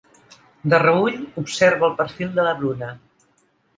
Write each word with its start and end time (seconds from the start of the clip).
De 0.73 0.77
reüll 0.83 1.19
observa 1.43 1.87
el 1.91 1.95
perfil 2.01 2.33
de 2.39 2.47
la 2.49 2.59
Bruna. 2.63 2.91